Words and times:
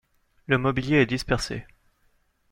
Le 0.47 0.57
mobilier 0.57 0.95
est 1.01 1.05
dispersé. 1.05 1.67